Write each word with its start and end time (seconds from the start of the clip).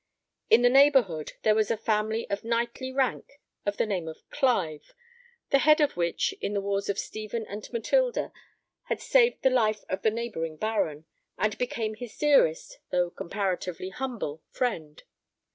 In 0.49 0.63
the 0.63 0.69
neighbourhood 0.71 1.33
there 1.43 1.53
was 1.53 1.69
a 1.69 1.77
family 1.77 2.27
of 2.31 2.43
knightly 2.43 2.91
rank, 2.91 3.39
of 3.67 3.77
the 3.77 3.85
name 3.85 4.07
of 4.07 4.27
Clive, 4.31 4.95
the 5.51 5.59
head 5.59 5.79
of 5.79 5.95
which, 5.95 6.33
in 6.41 6.53
the 6.55 6.59
wars 6.59 6.89
of 6.89 6.97
Stephen 6.97 7.45
and 7.47 7.71
Matilda, 7.71 8.31
had 8.85 8.99
saved 8.99 9.43
the 9.43 9.51
life 9.51 9.83
of 9.89 10.01
the 10.01 10.09
neighbouring 10.09 10.57
baron, 10.57 11.05
and 11.37 11.55
became 11.59 11.93
his 11.93 12.17
dearest, 12.17 12.79
though 12.89 13.11
comparatively 13.11 13.89
humble 13.89 14.41
friend. 14.49 15.03